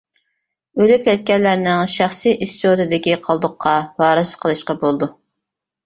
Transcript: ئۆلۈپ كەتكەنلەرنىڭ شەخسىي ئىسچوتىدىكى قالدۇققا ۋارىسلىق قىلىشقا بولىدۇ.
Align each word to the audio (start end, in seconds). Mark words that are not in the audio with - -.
ئۆلۈپ 0.79 1.03
كەتكەنلەرنىڭ 1.07 1.85
شەخسىي 1.97 2.35
ئىسچوتىدىكى 2.47 3.17
قالدۇققا 3.29 3.79
ۋارىسلىق 4.05 4.45
قىلىشقا 4.49 4.83
بولىدۇ. 4.85 5.17